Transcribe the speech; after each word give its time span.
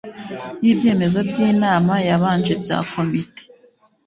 ry 0.61 0.67
ibyemezo 0.73 1.19
by 1.29 1.37
inama 1.49 1.93
yabanje 2.07 2.53
bya 2.63 2.77
Komite 2.91 3.43